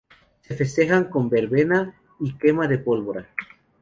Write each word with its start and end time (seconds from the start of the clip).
Se 0.41 0.55
festejan 0.55 1.11
con 1.11 1.29
verbena 1.29 1.93
y 2.19 2.33
quema 2.33 2.67
de 2.67 2.79
pólvora. 2.79 3.29